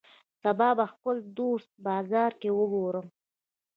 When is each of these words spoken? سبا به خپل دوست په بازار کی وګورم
سبا 0.41 0.69
به 0.77 0.85
خپل 0.93 1.15
دوست 1.37 1.69
په 1.73 1.79
بازار 1.87 2.31
کی 2.41 2.49
وګورم 2.57 3.07